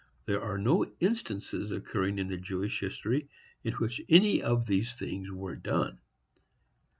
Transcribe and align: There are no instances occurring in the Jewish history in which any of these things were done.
There 0.25 0.41
are 0.41 0.57
no 0.57 0.91
instances 0.99 1.71
occurring 1.71 2.17
in 2.17 2.27
the 2.27 2.35
Jewish 2.35 2.79
history 2.79 3.29
in 3.63 3.73
which 3.73 4.01
any 4.09 4.41
of 4.41 4.65
these 4.65 4.93
things 4.95 5.29
were 5.29 5.55
done. 5.55 5.99